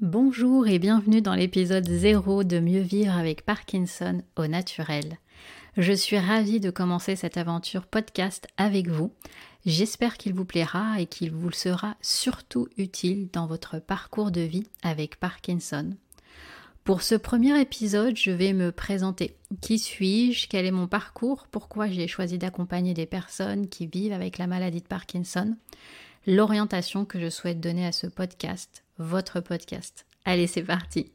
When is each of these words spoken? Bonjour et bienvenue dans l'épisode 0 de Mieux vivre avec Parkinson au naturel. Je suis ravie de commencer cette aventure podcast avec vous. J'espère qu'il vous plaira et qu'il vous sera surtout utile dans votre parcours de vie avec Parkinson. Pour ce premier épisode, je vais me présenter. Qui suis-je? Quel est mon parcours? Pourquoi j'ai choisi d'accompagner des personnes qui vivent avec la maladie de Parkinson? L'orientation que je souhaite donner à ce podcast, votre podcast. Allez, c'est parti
Bonjour 0.00 0.68
et 0.68 0.78
bienvenue 0.78 1.22
dans 1.22 1.34
l'épisode 1.34 1.88
0 1.88 2.44
de 2.44 2.60
Mieux 2.60 2.82
vivre 2.82 3.18
avec 3.18 3.44
Parkinson 3.44 4.22
au 4.36 4.46
naturel. 4.46 5.18
Je 5.76 5.92
suis 5.92 6.20
ravie 6.20 6.60
de 6.60 6.70
commencer 6.70 7.16
cette 7.16 7.36
aventure 7.36 7.84
podcast 7.84 8.46
avec 8.56 8.86
vous. 8.86 9.10
J'espère 9.66 10.16
qu'il 10.16 10.34
vous 10.34 10.44
plaira 10.44 11.00
et 11.00 11.06
qu'il 11.06 11.32
vous 11.32 11.50
sera 11.50 11.96
surtout 12.00 12.68
utile 12.76 13.28
dans 13.32 13.48
votre 13.48 13.80
parcours 13.80 14.30
de 14.30 14.42
vie 14.42 14.68
avec 14.84 15.18
Parkinson. 15.18 15.90
Pour 16.84 17.02
ce 17.02 17.16
premier 17.16 17.60
épisode, 17.60 18.16
je 18.16 18.30
vais 18.30 18.52
me 18.52 18.70
présenter. 18.70 19.34
Qui 19.60 19.80
suis-je? 19.80 20.46
Quel 20.46 20.64
est 20.64 20.70
mon 20.70 20.86
parcours? 20.86 21.48
Pourquoi 21.50 21.88
j'ai 21.88 22.06
choisi 22.06 22.38
d'accompagner 22.38 22.94
des 22.94 23.06
personnes 23.06 23.68
qui 23.68 23.88
vivent 23.88 24.12
avec 24.12 24.38
la 24.38 24.46
maladie 24.46 24.80
de 24.80 24.86
Parkinson? 24.86 25.56
L'orientation 26.30 27.06
que 27.06 27.18
je 27.18 27.30
souhaite 27.30 27.58
donner 27.58 27.86
à 27.86 27.92
ce 27.92 28.06
podcast, 28.06 28.84
votre 28.98 29.40
podcast. 29.40 30.04
Allez, 30.26 30.46
c'est 30.46 30.62
parti 30.62 31.10